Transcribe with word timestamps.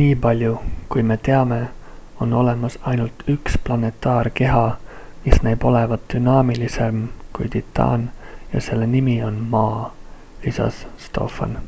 """nii 0.00 0.16
palju 0.24 0.50
kui 0.90 1.02
me 1.06 1.14
teame 1.28 1.56
on 2.26 2.32
olemas 2.40 2.76
ainult 2.90 3.24
üks 3.32 3.56
planetaarkeha 3.68 4.62
mis 5.24 5.42
näib 5.46 5.66
olevat 5.72 6.04
dünaamilisem 6.14 7.00
kui 7.40 7.48
titan 7.56 8.04
ja 8.54 8.62
selle 8.68 8.86
nimi 8.94 9.16
on 9.30 9.40
maa," 9.56 9.92
lisas 10.46 10.80
stofan. 11.08 11.60